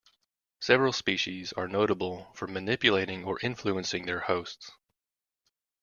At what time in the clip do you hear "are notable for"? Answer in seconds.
1.53-2.47